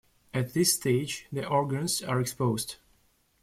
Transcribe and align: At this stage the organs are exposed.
At 0.33 0.55
this 0.55 0.73
stage 0.73 1.27
the 1.31 1.47
organs 1.47 2.01
are 2.01 2.19
exposed. 2.19 2.77